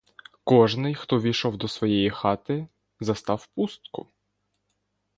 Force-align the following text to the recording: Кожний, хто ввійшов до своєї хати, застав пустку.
Кожний, 0.43 0.95
хто 0.95 1.19
ввійшов 1.19 1.57
до 1.57 1.67
своєї 1.67 2.09
хати, 2.09 2.67
застав 2.99 3.47
пустку. 3.47 4.07